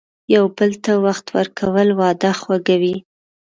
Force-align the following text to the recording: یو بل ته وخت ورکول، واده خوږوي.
یو 0.35 0.45
بل 0.57 0.71
ته 0.83 0.91
وخت 1.05 1.25
ورکول، 1.35 1.89
واده 2.01 2.31
خوږوي. 2.39 2.95